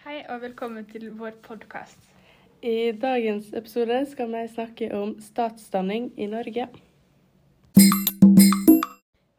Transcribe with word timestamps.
Hei 0.00 0.22
og 0.32 0.38
velkommen 0.40 0.86
til 0.88 1.10
vår 1.12 1.34
podkast. 1.44 2.06
I 2.64 2.88
dagens 2.96 3.50
episode 3.52 3.98
skal 4.08 4.30
vi 4.32 4.38
snakke 4.48 4.86
om 4.96 5.10
statsdanning 5.20 6.06
i 6.16 6.24
Norge. 6.24 6.62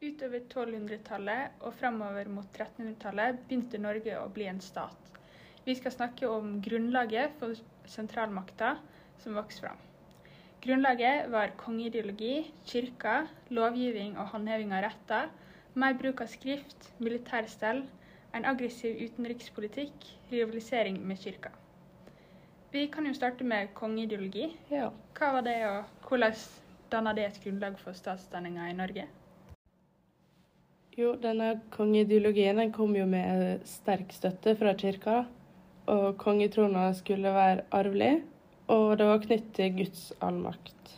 Utover 0.05 0.43
1200-tallet 0.43 1.63
og 1.65 1.73
fremover 1.79 2.29
mot 2.29 2.45
1300-tallet 2.45 3.39
begynte 3.47 3.81
Norge 3.81 4.19
å 4.19 4.27
bli 4.35 4.45
en 4.51 4.61
stat. 4.61 5.17
Vi 5.65 5.73
skal 5.79 5.95
snakke 5.95 6.29
om 6.29 6.59
grunnlaget 6.61 7.33
for 7.39 7.57
sentralmakta 7.89 8.75
som 9.23 9.39
vokste 9.39 9.65
fram. 9.65 9.79
Grunnlaget 10.61 11.31
var 11.33 11.55
kongeideologi, 11.63 12.51
kirka, 12.69 13.23
lovgivning 13.49 14.13
og 14.13 14.29
håndheving 14.35 14.77
av 14.77 14.85
retter, 14.85 15.33
mer 15.73 15.97
bruk 15.97 16.21
av 16.21 16.29
skrift, 16.29 16.91
militærstell, 17.01 17.81
en 18.33 18.45
aggressiv 18.45 18.95
utenrikspolitikk, 19.01 20.07
rivalisering 20.31 20.99
med 21.07 21.19
kirka. 21.19 21.51
Vi 22.71 22.87
kan 22.87 23.05
jo 23.05 23.13
starte 23.13 23.43
med 23.43 23.73
kongeideologi. 23.75 24.45
Ja. 24.71 24.91
Hva 25.17 25.33
var 25.35 25.43
det, 25.43 25.57
og 25.67 26.07
hvordan 26.07 26.37
danna 26.91 27.13
det 27.15 27.25
et 27.25 27.41
grunnlag 27.43 27.75
for 27.79 27.97
statsdanninga 27.97 28.69
i 28.71 28.77
Norge? 28.77 29.07
Jo, 30.95 31.13
denne 31.19 31.57
kongeideologien 31.71 32.59
den 32.59 32.71
kom 32.75 32.95
jo 32.95 33.05
med 33.07 33.65
sterk 33.67 34.11
støtte 34.15 34.55
fra 34.59 34.73
kirka. 34.79 35.23
Og 35.91 36.15
kongetrona 36.21 36.91
skulle 36.95 37.33
være 37.35 37.65
arvelig, 37.75 38.21
og 38.71 38.97
det 38.99 39.07
var 39.09 39.23
knyttet 39.23 39.53
til 39.57 39.75
Guds 39.81 40.11
allmakt. 40.23 40.95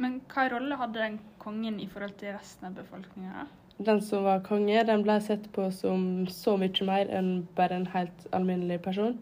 Men 0.00 0.18
hva 0.32 0.48
rolle 0.52 0.76
hadde 0.80 1.00
den 1.00 1.18
kongen 1.40 1.80
i 1.80 1.88
forhold 1.88 2.16
til 2.20 2.34
resten 2.36 2.68
av 2.68 2.76
befolkninga? 2.76 3.46
Den 3.80 4.00
som 4.04 4.24
var 4.26 4.42
konge, 4.44 4.82
den 4.84 5.02
ble 5.06 5.14
sett 5.24 5.46
på 5.54 5.70
som 5.72 6.26
så 6.28 6.56
mye 6.60 6.84
mer 6.84 7.08
enn 7.16 7.30
bare 7.56 7.78
en 7.80 7.86
helt 7.94 8.26
alminnelig 8.36 8.82
person. 8.84 9.14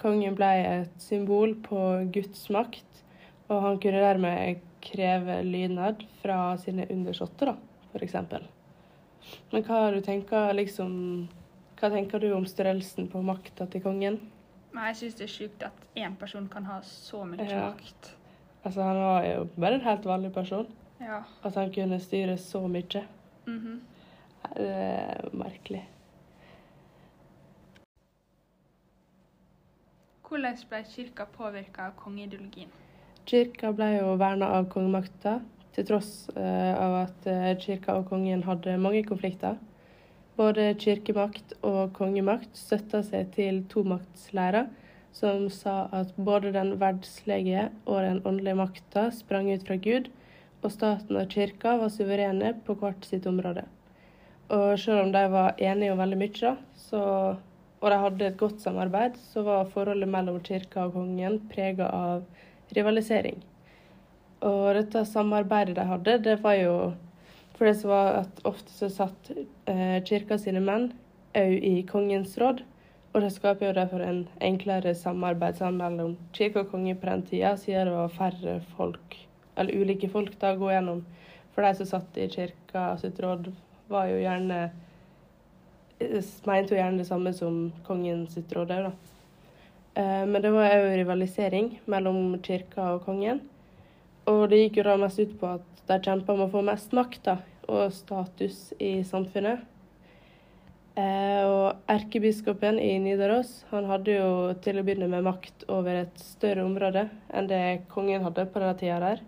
Kongen 0.00 0.34
ble 0.34 0.48
et 0.66 0.96
symbol 1.02 1.52
på 1.62 1.82
Guds 2.14 2.48
makt, 2.50 3.02
og 3.50 3.62
han 3.62 3.78
kunne 3.82 4.00
dermed 4.02 4.64
kreve 4.82 5.36
lydnad 5.46 6.02
fra 6.22 6.56
sine 6.58 6.86
undersåtter, 6.90 7.52
f.eks. 7.92 8.16
Men 9.52 9.62
hva 9.66 9.80
du 9.94 10.00
tenker, 10.02 10.54
liksom, 10.58 11.28
hva 11.78 11.90
tenker 11.92 12.22
du 12.22 12.32
om 12.34 12.46
størrelsen 12.48 13.06
på 13.12 13.22
makta 13.22 13.68
til 13.70 13.84
kongen? 13.84 14.18
Men 14.72 14.88
jeg 14.90 14.96
syns 15.02 15.18
det 15.20 15.26
er 15.28 15.34
sjukt 15.34 15.62
at 15.66 15.86
én 15.98 16.16
person 16.18 16.48
kan 16.50 16.66
ha 16.70 16.80
så 16.86 17.22
mye 17.28 17.46
Ja. 17.46 17.68
makt. 17.70 18.14
Altså, 18.64 18.82
han 18.82 18.96
var 18.96 19.24
jo 19.24 19.46
bare 19.56 19.74
en 19.78 19.86
helt 19.86 20.04
vanlig 20.04 20.32
person. 20.34 20.66
Ja. 21.00 21.22
At 21.44 21.54
han 21.54 21.70
kunne 21.72 22.00
styre 22.00 22.36
så 22.38 22.66
mye. 22.68 23.04
mhm. 23.46 23.80
Det 24.56 24.68
er 24.68 25.30
merkelig. 25.36 25.84
Hvordan 30.30 30.58
ble 30.70 30.78
kirka 30.86 31.24
påvirka 31.34 31.88
av 31.88 31.96
kongeideologien? 31.98 32.68
Kirka 33.26 33.72
ble 33.74 33.88
jo 33.96 34.12
verna 34.18 34.46
av 34.58 34.68
kongemakta, 34.70 35.40
til 35.74 35.86
tross 35.88 36.12
eh, 36.34 36.74
av 36.74 36.94
at 37.00 37.26
eh, 37.30 37.50
kirka 37.62 37.96
og 37.98 38.08
kongen 38.10 38.44
hadde 38.46 38.76
mange 38.78 39.02
konflikter. 39.08 39.58
Både 40.38 40.68
kirkemakt 40.80 41.56
og 41.66 41.92
kongemakt 41.98 42.54
støtta 42.58 43.02
seg 43.06 43.34
til 43.34 43.60
tomaktslæra, 43.70 44.68
som 45.12 45.48
sa 45.50 45.88
at 45.98 46.14
både 46.14 46.54
den 46.54 46.76
verdslige 46.80 47.66
og 47.84 47.98
den 48.06 48.22
åndelige 48.22 48.58
makta 48.62 49.08
sprang 49.14 49.50
ut 49.50 49.66
fra 49.66 49.78
Gud, 49.82 50.08
og 50.62 50.72
staten 50.72 51.18
og 51.18 51.28
kirka 51.34 51.74
var 51.82 51.90
suverene 51.90 52.54
på 52.66 52.78
hvert 52.78 53.06
sitt 53.08 53.26
område. 53.26 53.66
Og 54.50 54.78
selv 54.82 55.04
om 55.04 55.12
de 55.14 55.22
var 55.30 55.60
enige 55.62 55.92
om 55.92 56.00
veldig 56.02 56.18
mye, 56.18 56.54
så, 56.88 57.02
og 57.80 57.92
de 57.92 58.00
hadde 58.04 58.26
et 58.26 58.40
godt 58.40 58.64
samarbeid, 58.64 59.18
så 59.32 59.44
var 59.46 59.70
forholdet 59.70 60.10
mellom 60.10 60.40
kirka 60.42 60.88
og 60.88 60.96
kongen 60.98 61.38
prega 61.52 61.86
av 61.94 62.24
rivalisering. 62.74 63.38
Og 64.46 64.74
dette 64.74 65.04
samarbeidet 65.06 65.76
de 65.76 65.86
hadde, 65.86 66.18
det 66.24 66.40
var 66.42 66.56
jo 66.58 66.74
for 67.60 67.68
det 67.68 67.76
som 67.76 67.90
var 67.92 68.14
at 68.22 68.38
ofte 68.48 68.72
så 68.72 68.88
satt 68.88 69.26
eh, 69.68 69.98
kirka 70.08 70.38
sine 70.40 70.62
menn 70.64 70.86
òg 71.36 71.56
i 71.60 71.82
kongens 71.84 72.38
råd. 72.40 72.62
Og 73.12 73.20
det 73.20 73.34
skaper 73.34 73.68
jo 73.68 73.74
derfor 73.76 74.00
en 74.00 74.22
enklere 74.40 74.94
samarbeid 74.96 75.60
mellom 75.76 76.14
kirke 76.32 76.62
og 76.62 76.70
konge 76.72 76.94
på 76.96 77.10
den 77.10 77.26
tida, 77.28 77.50
siden 77.60 77.90
det 77.90 77.98
var 77.98 78.14
færre 78.16 78.54
folk, 78.78 79.18
eller 79.60 79.76
ulike 79.76 80.08
folk, 80.08 80.38
da, 80.40 80.54
å 80.54 80.60
gå 80.62 80.70
gjennom. 80.72 81.02
For 81.52 81.66
de 81.66 81.74
som 81.76 81.90
satt 81.90 82.16
i 82.16 82.30
kirka 82.32 82.86
sitt 83.02 83.20
råd, 83.20 83.50
var 83.90 84.10
jo 84.10 84.20
gjerne 84.22 84.60
eh, 86.00 86.28
Mente 86.48 86.74
jo 86.74 86.78
gjerne 86.80 87.02
det 87.02 87.08
samme 87.10 87.32
som 87.36 87.56
kongens 87.84 88.38
råd 88.38 88.70
òg, 88.72 88.86
da. 88.88 88.92
Eh, 90.00 90.26
Men 90.26 90.42
det 90.42 90.52
var 90.54 90.72
òg 90.78 90.94
rivalisering 91.02 91.74
mellom 91.90 92.38
kirka 92.42 92.94
og 92.94 93.04
kongen. 93.04 93.42
Og 94.30 94.48
det 94.50 94.62
gikk 94.62 94.80
jo 94.80 94.86
da 94.88 94.96
mest 95.00 95.20
ut 95.20 95.34
på 95.40 95.56
at 95.58 95.84
de 95.90 95.98
kjempa 96.06 96.32
om 96.32 96.46
å 96.46 96.52
få 96.52 96.62
mest 96.64 96.94
makt 96.96 97.24
da, 97.26 97.36
og 97.68 97.92
status 97.92 98.70
i 98.78 99.00
samfunnet. 99.06 99.66
Eh, 101.00 101.42
og 101.46 101.90
erkebiskopen 101.90 102.80
i 102.82 102.96
Nidaros 102.98 103.60
han 103.70 103.86
hadde 103.88 104.16
jo 104.16 104.30
til 104.64 104.80
å 104.80 104.84
begynne 104.84 105.08
med 105.10 105.24
makt 105.24 105.64
over 105.70 106.02
et 106.02 106.22
større 106.22 106.64
område 106.66 107.06
enn 107.30 107.46
det 107.50 107.86
kongen 107.92 108.24
hadde 108.26 108.48
på 108.50 108.60
denne 108.60 108.76
tida 108.80 108.98
der. 109.04 109.22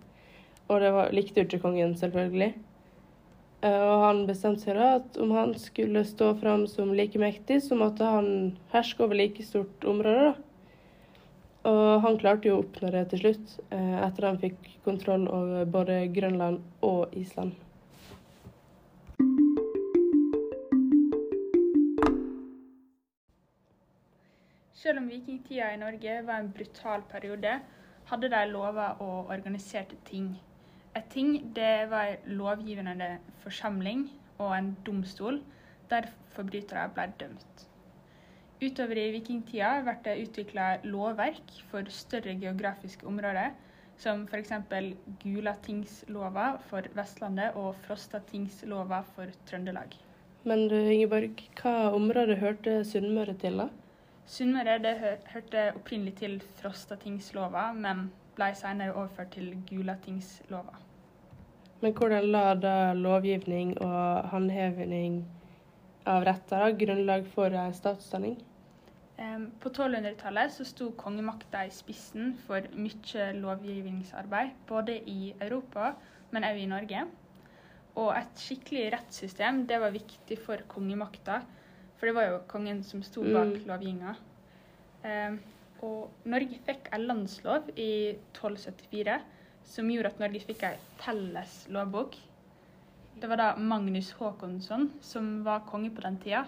Og 0.68 0.82
det 0.82 0.90
var, 0.94 1.12
likte 1.14 1.40
jo 1.40 1.46
ikke 1.46 1.62
kongen, 1.62 1.94
selvfølgelig. 1.98 2.52
Eh, 3.62 3.82
og 3.82 4.00
han 4.02 4.24
bestemte 4.26 4.64
seg 4.66 4.78
da 4.78 4.88
at 4.98 5.18
om 5.22 5.34
han 5.36 5.54
skulle 5.60 6.02
stå 6.06 6.32
fram 6.40 6.66
som 6.70 6.90
like 6.98 7.18
mektig, 7.22 7.60
så 7.62 7.78
måtte 7.78 8.08
han 8.08 8.56
herske 8.72 9.04
over 9.06 9.18
like 9.18 9.44
stort 9.46 9.86
område. 9.86 10.32
da. 10.32 10.48
Og 11.70 12.00
han 12.02 12.16
klarte 12.18 12.48
jo 12.48 12.56
å 12.56 12.62
oppnå 12.64 12.90
det 12.90 13.04
til 13.12 13.20
slutt, 13.22 13.52
etter 13.70 14.06
etter 14.08 14.24
han 14.26 14.40
fikk 14.42 14.64
kontroll 14.82 15.28
over 15.30 15.68
både 15.70 16.00
Grønland 16.10 16.58
og 16.82 17.14
Island. 17.14 17.54
Selv 24.74 24.98
om 24.98 25.06
vikingtida 25.06 25.70
i 25.70 25.78
Norge 25.78 26.22
var 26.26 26.42
en 26.42 26.50
brutal 26.50 27.06
periode, 27.06 27.60
hadde 28.10 28.32
de 28.34 28.46
lover 28.50 28.98
og 28.98 29.30
organiserte 29.30 29.94
ting. 30.10 30.32
Et 30.98 31.06
ting 31.12 31.36
det 31.56 31.88
var 31.90 32.10
en 32.12 32.38
lovgivende 32.38 33.16
forsamling 33.44 34.06
og 34.38 34.56
en 34.56 34.72
domstol 34.86 35.40
der 35.90 36.08
forbrytere 36.34 36.88
ble 36.96 37.06
dømt. 37.20 37.66
Utover 38.62 38.98
i 39.00 39.10
vikingtida 39.16 39.70
ble 39.86 39.94
det 40.04 40.18
utvikla 40.26 40.66
lovverk 40.84 41.54
for 41.70 41.88
større 41.90 42.36
geografiske 42.38 43.08
områder, 43.08 43.56
som 43.98 44.24
f.eks. 44.28 44.52
Gulatingslova 45.22 46.46
for 46.68 46.86
Vestlandet 46.96 47.58
og 47.58 47.74
Frostatingslova 47.86 49.02
for 49.14 49.32
Trøndelag. 49.48 49.96
Men 50.44 50.66
du, 50.70 50.76
Ingeborg, 50.76 51.42
hva 51.60 51.92
område 51.94 52.38
hørte 52.40 52.80
Sunnmøre 52.86 53.34
til, 53.38 53.60
da? 53.62 53.68
Sunnmøre 54.26 54.78
det 54.82 54.94
hørte 55.34 55.68
opprinnelig 55.76 56.16
til 56.22 56.38
Frostatingslova, 56.60 57.70
men 57.74 58.08
ble 58.36 58.54
senere 58.54 58.94
overført 58.94 59.34
til 59.36 59.52
Gulatingslova. 59.68 60.78
Men 61.82 61.92
hvordan 61.98 62.28
la 62.30 62.54
da 62.54 62.92
lovgivning 62.94 63.74
og 63.82 64.28
håndheving 64.30 65.24
av 66.06 66.22
retter 66.26 66.72
grunnlag 66.78 67.26
for 67.34 67.54
ei 67.58 67.72
statsdanning? 67.74 68.36
På 69.62 69.70
1200-tallet 69.70 70.50
så 70.54 70.64
sto 70.66 70.88
kongemakta 70.98 71.64
i 71.66 71.70
spissen 71.74 72.32
for 72.46 72.64
mye 72.74 73.26
lovgivningsarbeid, 73.38 74.54
både 74.66 74.96
i 75.06 75.34
Europa, 75.40 75.92
men 76.32 76.46
òg 76.48 76.58
i 76.58 76.66
Norge. 76.70 77.04
Og 78.00 78.08
et 78.16 78.40
skikkelig 78.40 78.86
rettssystem 78.94 79.66
det 79.68 79.78
var 79.82 79.92
viktig 79.94 80.38
for 80.42 80.64
kongemakta, 80.68 81.42
for 81.98 82.08
det 82.08 82.14
var 82.16 82.30
jo 82.30 82.38
kongen 82.48 82.82
som 82.82 83.02
sto 83.02 83.22
bak 83.22 83.52
Mm. 83.58 83.66
lovgivninga. 83.68 84.14
Og 85.82 86.28
Norge 86.30 86.58
fikk 86.66 86.90
en 86.94 87.06
landslov 87.08 87.70
i 87.74 88.14
1274 88.32 89.16
som 89.66 89.90
gjorde 89.90 90.12
at 90.12 90.20
Norge 90.22 90.42
fikk 90.46 90.62
en 90.66 90.84
felles 91.02 91.56
lovbok. 91.74 92.16
Det 93.18 93.28
var 93.30 93.40
da 93.40 93.48
Magnus 93.58 94.12
Håkonsson 94.18 94.88
som 95.04 95.32
var 95.46 95.66
konge 95.68 95.90
på 95.94 96.04
den 96.04 96.18
tida. 96.22 96.44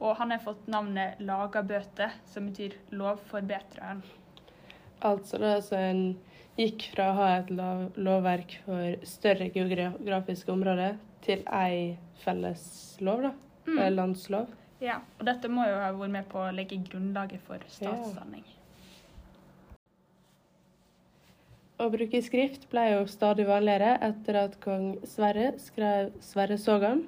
Og 0.00 0.16
han 0.16 0.32
har 0.32 0.40
fått 0.40 0.64
navnet 0.72 1.20
Lagabøte, 1.20 2.08
som 2.24 2.48
betyr 2.48 2.78
lovforbedreren. 2.96 4.00
Altså 5.04 5.40
da 5.40 5.54
altså 5.58 5.76
en 5.76 6.02
gikk 6.56 6.86
fra 6.94 7.10
å 7.10 7.16
ha 7.18 7.28
et 7.38 7.50
lov 7.52 7.98
lovverk 8.00 8.56
for 8.64 9.04
større 9.08 9.48
geografiske 9.52 10.52
områder 10.52 10.96
til 11.24 11.44
ei 11.52 11.98
felles 12.24 12.64
lov, 13.04 13.28
da. 13.28 13.34
Mm. 13.68 13.82
Landslov. 13.94 14.48
Ja, 14.80 15.02
og 15.18 15.26
dette 15.28 15.50
må 15.52 15.66
jo 15.68 15.76
ha 15.76 15.92
vært 15.92 16.14
med 16.16 16.28
på 16.32 16.40
å 16.40 16.52
legge 16.56 16.80
grunnlaget 16.88 17.44
for 17.44 17.60
statsdanning. 17.68 18.44
Å 21.80 21.86
bruke 21.88 22.18
skrift 22.20 22.66
ble 22.68 22.82
jo 22.90 23.04
stadig 23.08 23.46
vanligere 23.48 23.94
etter 24.04 24.36
at 24.36 24.58
kong 24.60 24.98
Sverre 25.08 25.54
skrev 25.62 26.10
Sverresogaen. 26.20 27.06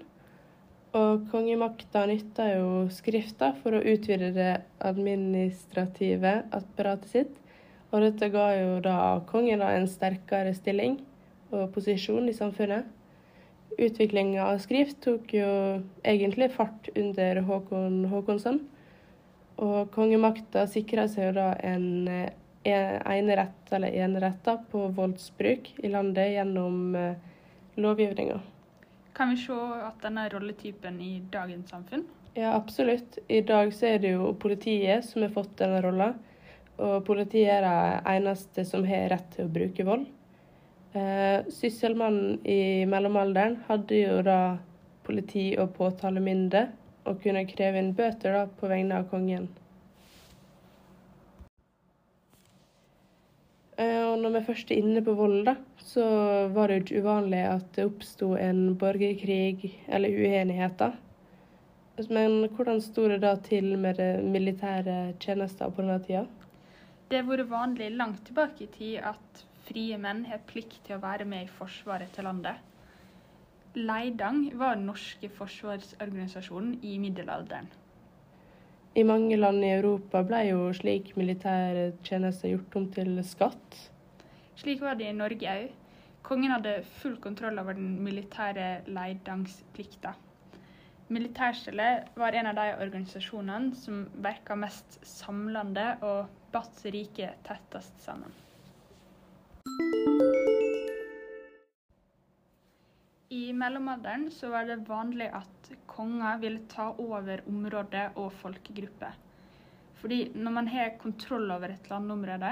Og 0.96 1.26
kongemakta 1.32 2.06
nytta 2.08 2.46
jo 2.54 2.70
skrifta 2.92 3.50
for 3.60 3.76
å 3.76 3.82
utvide 3.84 4.30
det 4.32 4.54
administrative 4.80 6.34
apparatet 6.56 7.12
sitt. 7.12 7.36
Og 7.92 8.00
dette 8.06 8.32
ga 8.32 8.48
jo 8.56 8.80
da 8.80 8.96
kongen 9.28 9.60
da 9.60 9.74
en 9.76 9.88
sterkere 9.88 10.56
stilling 10.56 11.02
og 11.52 11.68
posisjon 11.76 12.32
i 12.32 12.36
samfunnet. 12.36 12.88
Utviklinga 13.76 14.46
av 14.54 14.60
skrift 14.64 15.02
tok 15.04 15.36
jo 15.36 15.54
egentlig 16.00 16.48
fart 16.56 16.88
under 16.96 17.44
Håkon 17.44 18.06
Håkonsson. 18.08 18.62
Og 19.60 19.92
kongemakta 19.92 20.64
sikra 20.64 21.10
seg 21.12 21.28
jo 21.28 21.40
da 21.42 21.50
en 21.60 22.06
enerett 22.64 23.72
eller 23.72 23.88
eneretter 23.88 24.58
på 24.70 24.86
voldsbruk 24.96 25.74
i 25.78 25.88
landet 25.88 26.32
gjennom 26.32 26.94
eh, 26.94 27.14
lovgivninga. 27.74 28.40
Kan 29.12 29.30
vi 29.30 29.36
se 29.36 29.56
at 29.86 30.02
denne 30.02 30.28
rolletypen 30.32 31.00
i 31.00 31.22
dagens 31.32 31.70
samfunn? 31.70 32.04
Ja, 32.34 32.54
absolutt. 32.54 33.18
I 33.28 33.40
dag 33.40 33.74
så 33.74 33.86
er 33.86 33.98
det 33.98 34.14
jo 34.14 34.32
politiet 34.40 35.04
som 35.04 35.22
har 35.22 35.34
fått 35.34 35.56
denne 35.60 35.82
rolla. 35.84 36.12
Og 36.80 37.04
politiet 37.04 37.58
er 37.58 37.66
det 37.66 38.02
eneste 38.14 38.64
som 38.64 38.86
har 38.88 39.10
rett 39.12 39.28
til 39.34 39.46
å 39.46 39.52
bruke 39.52 39.84
vold. 39.84 40.06
Eh, 40.96 41.44
Sysselmannen 41.52 42.40
i 42.48 42.86
mellomalderen 42.88 43.58
hadde 43.68 44.00
jo 44.00 44.22
da 44.24 44.38
politi- 45.04 45.58
og 45.60 45.74
påtalemynde 45.76 46.66
og 47.08 47.20
kunne 47.22 47.44
kreve 47.48 47.80
inn 47.80 47.92
bøter 47.96 48.36
da 48.36 48.46
på 48.46 48.70
vegne 48.70 49.00
av 49.00 49.08
kongen. 49.10 49.48
Og 53.80 54.18
når 54.20 54.34
vi 54.34 54.44
først 54.44 54.70
er 54.70 54.82
inne 54.82 55.00
på 55.04 55.14
vold, 55.16 55.48
så 55.80 56.04
var 56.52 56.68
det 56.68 56.74
jo 56.74 56.82
ikke 56.82 57.00
uvanlig 57.04 57.40
at 57.48 57.70
det 57.76 57.86
oppsto 57.88 58.34
en 58.36 58.74
borgerkrig 58.78 59.72
eller 59.88 60.12
uenigheter. 60.12 60.92
Men 62.10 62.48
hvordan 62.52 62.80
sto 62.80 63.06
det 63.08 63.20
da 63.22 63.34
til 63.36 63.78
med 63.78 64.00
militære 64.24 65.14
tjenester 65.20 65.70
på 65.70 65.84
denne 65.84 66.00
tida? 66.04 66.26
Det 67.08 67.20
har 67.20 67.28
vært 67.28 67.50
vanlig 67.50 67.90
langt 67.96 68.24
tilbake 68.26 68.64
i 68.64 68.70
tid 68.72 69.00
at 69.12 69.42
frie 69.66 69.98
menn 70.00 70.24
har 70.28 70.44
plikt 70.48 70.80
til 70.86 70.96
å 70.96 71.02
være 71.02 71.26
med 71.28 71.46
i 71.46 71.52
forsvaret 71.58 72.12
til 72.16 72.24
landet. 72.28 72.56
Leidang 73.76 74.50
var 74.60 74.76
den 74.76 74.88
norske 74.88 75.28
forsvarsorganisasjonen 75.32 76.78
i 76.84 76.98
middelalderen. 77.00 77.70
I 78.94 79.02
mange 79.08 79.38
land 79.38 79.64
i 79.64 79.70
Europa 79.72 80.20
ble 80.28 80.42
jo 80.50 80.64
slik 80.76 81.14
militær 81.16 81.78
tjeneste 82.04 82.50
gjort 82.50 82.74
om 82.76 82.88
til 82.92 83.14
skatt. 83.24 83.78
Slik 84.60 84.82
var 84.84 84.98
det 85.00 85.06
i 85.08 85.14
Norge 85.16 85.48
òg. 85.48 85.70
Kongen 86.22 86.52
hadde 86.52 86.74
full 87.00 87.16
kontroll 87.24 87.56
over 87.62 87.78
den 87.78 87.96
militære 88.04 88.82
leidangsplikta. 88.92 90.12
Militærstellet 91.12 92.12
var 92.20 92.36
en 92.36 92.52
av 92.52 92.60
de 92.60 92.68
organisasjonene 92.84 93.72
som 93.80 94.04
virka 94.28 94.56
mest 94.60 95.00
samlende 95.08 95.88
og 96.04 96.28
batt 96.52 96.84
riket 96.92 97.40
tettest 97.48 97.96
sammen. 98.04 98.32
I 103.32 103.52
mellomalderen 103.56 104.26
så 104.30 104.50
var 104.52 104.66
det 104.68 104.82
vanlig 104.88 105.30
at 105.32 105.70
konger 105.88 106.40
ville 106.42 106.66
ta 106.68 106.90
over 107.00 107.40
områder 107.48 108.18
og 108.20 108.32
folkegrupper. 108.42 109.14
Fordi 110.02 110.18
når 110.34 110.52
man 110.58 110.68
har 110.68 110.96
kontroll 111.00 111.50
over 111.54 111.72
et 111.72 111.88
landområde, 111.88 112.50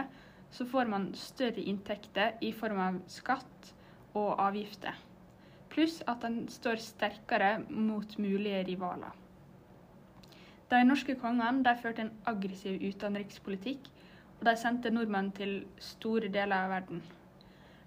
så 0.50 0.64
får 0.66 0.88
man 0.88 1.10
større 1.14 1.60
inntekter 1.60 2.38
i 2.40 2.52
form 2.56 2.80
av 2.80 2.98
skatt 3.12 3.72
og 4.14 4.40
avgifter. 4.40 4.96
Pluss 5.70 6.00
at 6.08 6.24
den 6.24 6.46
står 6.48 6.80
sterkere 6.82 7.58
mot 7.68 8.16
mulige 8.18 8.64
rivaler. 8.72 9.12
De 10.70 10.80
norske 10.86 11.14
kongene 11.20 11.76
førte 11.82 12.06
en 12.06 12.14
aggressiv 12.30 12.80
utenrikspolitikk, 12.88 13.92
og 14.40 14.46
de 14.48 14.56
sendte 14.56 14.90
nordmenn 14.94 15.32
til 15.36 15.58
store 15.82 16.32
deler 16.32 16.64
av 16.64 16.72
verden. 16.78 17.02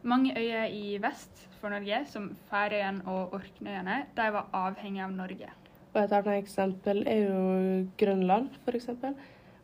Mange 0.04 0.34
øyer 0.36 0.66
i 0.68 0.98
vest 1.00 1.46
for 1.62 1.72
Norge, 1.72 2.02
som 2.12 2.26
Færøyene 2.50 3.06
og 3.08 3.34
Orknøyene, 3.38 4.02
de 4.18 4.26
var 4.36 4.50
avhengige 4.52 5.06
av 5.06 5.14
Norge. 5.16 5.48
Og 5.94 6.02
Et 6.02 6.16
annet 6.18 6.42
eksempel 6.42 7.04
er 7.08 7.22
jo 7.30 7.86
Grønland, 8.02 8.50
f.eks. 8.66 8.90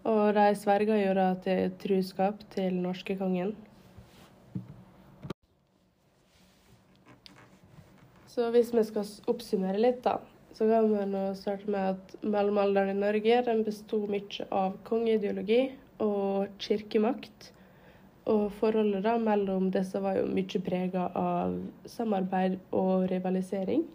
Og 0.08 0.22
de 0.38 0.46
sverga 0.56 0.96
jo 1.02 1.12
da 1.18 1.34
til 1.44 1.74
truskap 1.82 2.46
til 2.56 2.80
norskekongen. 2.86 3.52
Så 8.32 8.48
hvis 8.56 8.72
vi 8.72 8.88
skal 8.88 9.12
oppsummere 9.28 9.84
litt, 9.84 10.00
da, 10.08 10.22
så 10.56 10.72
kan 10.72 10.88
vi 10.94 11.06
nå 11.12 11.28
starte 11.36 11.68
med 11.68 11.98
at 11.98 12.18
mellomalderen 12.24 12.96
i 12.96 13.00
Norge 13.04 13.44
den 13.52 13.66
besto 13.68 14.06
mye 14.08 14.48
av 14.56 14.80
kongeideologi 14.88 15.66
og 16.00 16.48
kirkemakt. 16.64 17.52
Og 18.30 18.52
forholdet 18.60 19.02
da 19.08 19.16
mellom 19.18 19.72
disse 19.74 19.98
var 20.04 20.20
jo 20.20 20.28
mye 20.30 20.60
prega 20.62 21.08
av 21.18 21.56
samarbeid 21.90 22.60
og 22.78 23.08
rivalisering. 23.10 23.88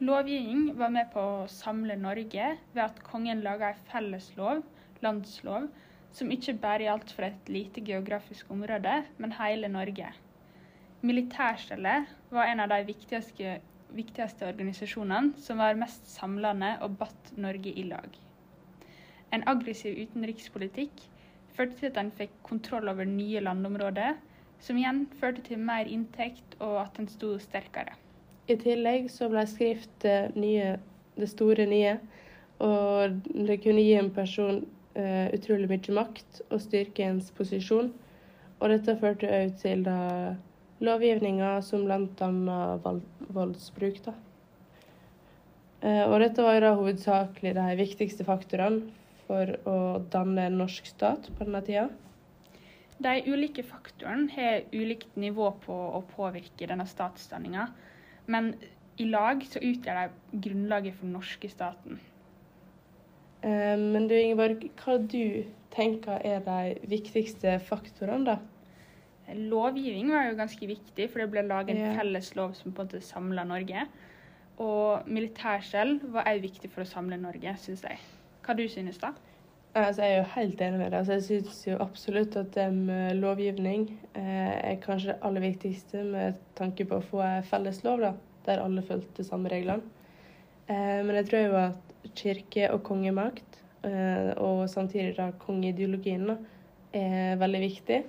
Lovgivning 0.00 0.70
var 0.78 0.92
med 0.94 1.10
på 1.12 1.20
å 1.20 1.48
samle 1.50 1.96
Norge 2.00 2.52
ved 2.72 2.82
at 2.84 3.02
kongen 3.04 3.42
laga 3.44 3.72
ei 3.72 3.82
felleslov, 3.90 4.62
landslov, 5.02 5.66
som 6.14 6.30
ikke 6.32 6.54
bare 6.62 6.86
gjaldt 6.86 7.12
for 7.16 7.26
et 7.26 7.50
lite 7.52 7.82
geografisk 7.84 8.48
område, 8.54 8.94
men 9.18 9.34
hele 9.36 9.68
Norge. 9.68 10.14
Militærstellet 11.02 12.08
var 12.30 12.48
en 12.48 12.62
av 12.62 12.70
de 12.72 12.80
viktigste, 12.88 13.58
viktigste 13.92 14.48
organisasjonene 14.48 15.34
som 15.42 15.60
var 15.60 15.78
mest 15.82 16.06
samlende 16.14 16.76
og 16.86 16.98
batt 17.02 17.34
Norge 17.36 17.74
i 17.74 17.88
lag. 17.90 18.08
En 19.34 19.44
aggressiv 19.50 19.98
utenrikspolitikk 19.98 21.09
førte 21.56 21.78
til 21.78 21.90
at 21.90 22.00
en 22.00 22.12
fikk 22.16 22.32
kontroll 22.46 22.88
over 22.92 23.08
nye 23.08 23.42
landområder, 23.44 24.18
som 24.60 24.76
igjen 24.76 25.06
førte 25.20 25.42
til 25.46 25.60
mer 25.62 25.88
inntekt 25.88 26.56
og 26.60 26.82
at 26.82 27.00
en 27.00 27.08
sto 27.08 27.34
sterkere. 27.40 27.96
I 28.50 28.56
tillegg 28.60 29.08
så 29.12 29.28
ble 29.30 29.44
skrift 29.48 30.04
nye, 30.34 30.74
det 31.16 31.28
store 31.30 31.66
nye, 31.70 31.96
og 32.60 33.20
det 33.30 33.60
kunne 33.62 33.84
gi 33.84 33.96
en 33.96 34.10
person 34.12 34.62
uh, 34.98 35.26
utrolig 35.32 35.68
mye 35.70 35.96
makt 35.96 36.42
og 36.50 36.60
styrke 36.60 37.06
ens 37.06 37.30
posisjon. 37.36 37.92
Og 38.60 38.72
dette 38.72 38.98
førte 39.00 39.30
òg 39.32 39.54
til 39.62 39.84
da 39.86 40.00
lovgivninga 40.84 41.54
som 41.64 41.86
bl.a. 41.86 42.94
voldsbruk. 43.32 44.02
Da. 44.04 44.16
Uh, 45.80 46.04
og 46.10 46.18
dette 46.20 46.44
var 46.44 46.60
da 46.60 46.74
hovedsakelig 46.76 47.54
de 47.56 47.68
viktigste 47.80 48.26
faktorene 48.28 48.90
for 49.30 49.54
å 49.70 49.78
danne 50.10 50.48
en 50.48 50.58
norsk 50.58 50.90
stat 50.90 51.30
på 51.36 51.46
denne 51.46 51.62
tida? 51.66 51.86
De 53.00 53.14
ulike 53.30 53.62
faktorene 53.64 54.28
har 54.34 54.66
ulikt 54.74 55.14
nivå 55.16 55.52
på 55.62 55.76
å 55.96 56.02
påvirke 56.10 56.66
denne 56.68 56.84
statsdanninga, 56.88 57.70
men 58.28 58.52
i 59.00 59.06
lag 59.08 59.40
så 59.48 59.62
utgjør 59.62 60.02
de 60.02 60.42
grunnlaget 60.44 60.98
for 60.98 61.06
den 61.06 61.14
norske 61.16 61.48
staten. 61.48 62.00
Eh, 63.40 63.78
men 63.78 64.10
du 64.10 64.16
Ingeborg, 64.18 64.66
hva 64.82 64.98
du 65.00 65.46
tenker 65.72 66.20
er 66.26 66.44
de 66.44 66.90
viktigste 66.90 67.56
faktorene, 67.70 68.34
da? 68.34 68.38
Lovgivning 69.30 70.10
var 70.10 70.26
jo 70.26 70.38
ganske 70.40 70.66
viktig, 70.66 71.06
for 71.08 71.22
det 71.22 71.30
ble 71.30 71.46
laget 71.46 71.78
en 71.78 71.96
felles 71.96 72.32
lov 72.36 72.56
som 72.58 72.74
på 72.74 72.82
en 72.82 72.90
måte 72.90 73.04
samla 73.06 73.46
Norge. 73.46 73.86
Og 74.60 75.06
militærskjell 75.08 76.00
var 76.10 76.26
òg 76.28 76.42
viktig 76.42 76.68
for 76.74 76.82
å 76.84 76.90
samle 76.90 77.16
Norge, 77.20 77.54
syns 77.62 77.86
jeg. 77.86 78.02
Hva 78.50 78.56
du 78.58 78.64
synes 78.66 78.96
da? 78.98 79.12
Altså, 79.78 80.02
jeg 80.02 80.12
er 80.12 80.16
jo 80.16 80.30
helt 80.32 80.62
enig 80.66 80.78
med 80.80 80.88
deg. 80.90 80.94
Altså, 80.98 81.12
jeg 81.12 81.22
synes 81.22 81.58
jo 81.68 81.76
absolutt 81.78 82.34
at 82.40 82.56
um, 82.66 82.88
lovgivning 83.14 83.84
eh, 84.18 84.72
er 84.72 84.80
kanskje 84.82 85.12
det 85.12 85.20
aller 85.22 85.44
viktigste 85.44 86.02
med 86.02 86.40
tanke 86.58 86.82
på 86.90 86.98
å 86.98 87.04
få 87.12 87.20
en 87.22 87.46
felles 87.46 87.78
lov, 87.84 88.02
da, 88.02 88.10
der 88.48 88.64
alle 88.64 88.82
fulgte 88.88 89.22
samme 89.28 89.52
reglene. 89.54 89.86
Eh, 90.66 90.98
men 91.06 91.20
jeg 91.20 91.30
tror 91.30 91.44
jo 91.44 91.54
at 91.60 92.10
kirke 92.18 92.72
og 92.74 92.82
kongemakt, 92.90 93.60
eh, 93.86 94.34
og 94.34 94.64
samtidig 94.74 95.14
da 95.20 95.30
kongeideologien, 95.46 96.34
er 96.90 97.38
veldig 97.38 97.64
viktig. 97.68 98.02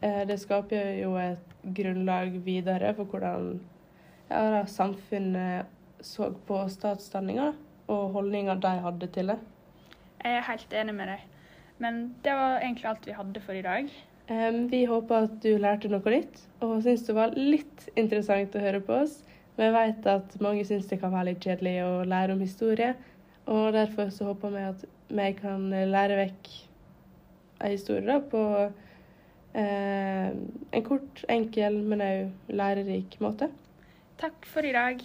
Eh, 0.00 0.24
det 0.24 0.40
skaper 0.40 0.94
jo 1.02 1.18
et 1.20 1.56
grunnlag 1.68 2.40
videre 2.48 2.96
for 2.96 3.12
hvordan 3.12 3.58
ja, 4.32 4.40
da, 4.56 4.64
samfunnet 4.64 6.00
så 6.00 6.32
på 6.48 6.64
statsdanninga, 6.80 7.52
og 7.92 8.06
holdninga 8.16 8.56
de 8.56 8.78
hadde 8.88 9.12
til 9.12 9.36
det. 9.36 9.42
Jeg 10.22 10.38
er 10.38 10.48
helt 10.48 10.74
enig 10.78 10.94
med 10.94 11.12
deg. 11.12 11.28
Men 11.82 12.00
det 12.22 12.34
var 12.38 12.60
egentlig 12.62 12.88
alt 12.90 13.06
vi 13.08 13.16
hadde 13.16 13.42
for 13.42 13.58
i 13.58 13.64
dag. 13.64 13.88
Um, 14.30 14.58
vi 14.70 14.84
håper 14.86 15.26
at 15.26 15.38
du 15.42 15.56
lærte 15.58 15.90
noe 15.90 16.12
nytt, 16.14 16.44
og 16.62 16.76
syns 16.84 17.02
det 17.08 17.16
var 17.16 17.34
litt 17.36 17.88
interessant 17.98 18.54
å 18.54 18.62
høre 18.62 18.80
på 18.86 19.00
oss. 19.02 19.18
Vi 19.58 19.68
vet 19.74 20.06
at 20.08 20.36
mange 20.40 20.62
syns 20.64 20.86
det 20.88 21.00
kan 21.02 21.12
være 21.12 21.32
litt 21.32 21.42
kjedelig 21.44 21.74
å 21.84 21.90
lære 22.08 22.36
om 22.36 22.44
historie, 22.44 22.94
og 23.50 23.72
derfor 23.74 24.12
så 24.14 24.30
håper 24.30 24.54
vi 24.54 24.62
at 24.68 24.86
vi 25.12 25.26
kan 25.36 25.66
lære 25.68 26.20
vekk 26.22 26.52
ei 27.62 27.74
historie 27.74 28.06
da, 28.06 28.20
på 28.22 28.44
eh, 29.58 30.30
en 30.32 30.86
kort, 30.86 31.24
enkel, 31.30 31.82
men 31.90 32.06
òg 32.06 32.54
lærerik 32.62 33.18
måte. 33.22 33.50
Takk 34.22 34.46
for 34.48 34.66
i 34.66 34.72
dag. 34.74 35.02